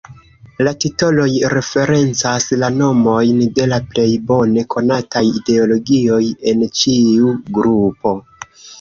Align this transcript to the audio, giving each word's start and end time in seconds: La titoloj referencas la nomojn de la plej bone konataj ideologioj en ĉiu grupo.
La 0.67 0.71
titoloj 0.85 1.27
referencas 1.53 2.47
la 2.63 2.71
nomojn 2.79 3.45
de 3.61 3.69
la 3.75 3.79
plej 3.93 4.09
bone 4.33 4.67
konataj 4.75 5.25
ideologioj 5.37 6.23
en 6.55 6.69
ĉiu 6.83 7.35
grupo. 7.63 8.21